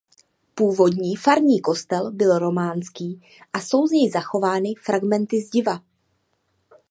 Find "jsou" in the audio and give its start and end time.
3.61-3.87